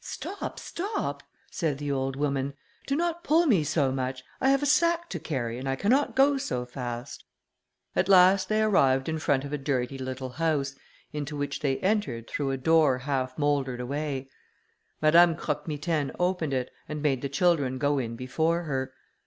[0.00, 0.58] "Stop!
[0.58, 2.54] stop!" said the old woman,
[2.86, 6.16] "do not pull me so much, I have my sack to carry, and I cannot
[6.16, 7.24] go so fast."
[7.94, 10.76] At last they arrived in front of a dirty little house,
[11.12, 14.30] into which they entered, through a door half mouldered away.
[15.02, 18.94] Madame Croque Mitaine opened it, and made the children go in before her.